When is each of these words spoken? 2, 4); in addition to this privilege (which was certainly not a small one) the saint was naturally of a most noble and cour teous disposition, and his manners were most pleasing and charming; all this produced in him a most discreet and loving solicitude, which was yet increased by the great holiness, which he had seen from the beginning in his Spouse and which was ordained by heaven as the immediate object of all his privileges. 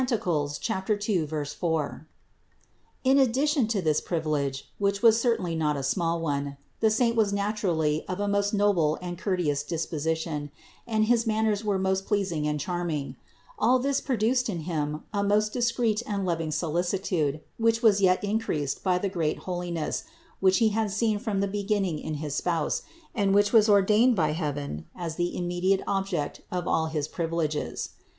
2, 0.03 0.17
4); 1.45 2.07
in 3.03 3.19
addition 3.19 3.67
to 3.67 3.83
this 3.83 4.01
privilege 4.01 4.71
(which 4.79 5.03
was 5.03 5.21
certainly 5.21 5.55
not 5.55 5.77
a 5.77 5.83
small 5.83 6.19
one) 6.19 6.57
the 6.79 6.89
saint 6.89 7.15
was 7.15 7.31
naturally 7.31 8.03
of 8.07 8.19
a 8.19 8.27
most 8.27 8.51
noble 8.51 8.97
and 8.99 9.19
cour 9.19 9.37
teous 9.37 9.61
disposition, 9.67 10.49
and 10.87 11.05
his 11.05 11.27
manners 11.27 11.63
were 11.63 11.77
most 11.77 12.07
pleasing 12.07 12.47
and 12.47 12.59
charming; 12.59 13.15
all 13.59 13.77
this 13.77 14.01
produced 14.01 14.49
in 14.49 14.61
him 14.61 15.03
a 15.13 15.23
most 15.23 15.53
discreet 15.53 16.01
and 16.07 16.25
loving 16.25 16.49
solicitude, 16.49 17.39
which 17.59 17.83
was 17.83 18.01
yet 18.01 18.23
increased 18.23 18.81
by 18.83 18.97
the 18.97 19.07
great 19.07 19.37
holiness, 19.45 20.03
which 20.39 20.57
he 20.57 20.69
had 20.69 20.89
seen 20.89 21.19
from 21.19 21.41
the 21.41 21.47
beginning 21.47 21.99
in 21.99 22.15
his 22.15 22.33
Spouse 22.33 22.81
and 23.13 23.35
which 23.35 23.53
was 23.53 23.69
ordained 23.69 24.15
by 24.15 24.31
heaven 24.31 24.87
as 24.95 25.15
the 25.17 25.37
immediate 25.37 25.83
object 25.85 26.41
of 26.51 26.67
all 26.67 26.87
his 26.87 27.07
privileges. 27.07 27.89